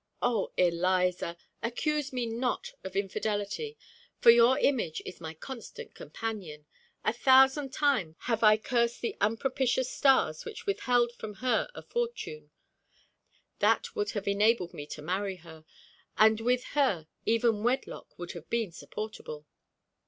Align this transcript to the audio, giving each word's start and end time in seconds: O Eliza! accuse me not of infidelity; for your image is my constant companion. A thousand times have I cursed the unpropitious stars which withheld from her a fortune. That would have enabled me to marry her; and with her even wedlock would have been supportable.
O 0.19 0.51
Eliza! 0.57 1.37
accuse 1.61 2.11
me 2.11 2.25
not 2.25 2.73
of 2.83 2.95
infidelity; 2.95 3.77
for 4.19 4.31
your 4.31 4.57
image 4.57 4.99
is 5.05 5.21
my 5.21 5.35
constant 5.35 5.93
companion. 5.93 6.65
A 7.05 7.13
thousand 7.13 7.71
times 7.71 8.15
have 8.21 8.41
I 8.43 8.57
cursed 8.57 9.01
the 9.01 9.15
unpropitious 9.21 9.91
stars 9.91 10.43
which 10.43 10.65
withheld 10.65 11.11
from 11.13 11.35
her 11.35 11.69
a 11.75 11.83
fortune. 11.83 12.49
That 13.59 13.95
would 13.95 14.09
have 14.17 14.27
enabled 14.27 14.73
me 14.73 14.87
to 14.87 15.03
marry 15.03 15.35
her; 15.35 15.65
and 16.17 16.41
with 16.41 16.63
her 16.73 17.05
even 17.27 17.61
wedlock 17.61 18.17
would 18.17 18.31
have 18.31 18.49
been 18.49 18.71
supportable. 18.71 19.45